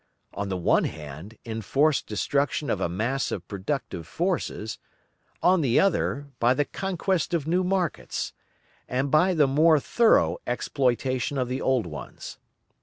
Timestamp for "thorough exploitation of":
9.79-11.49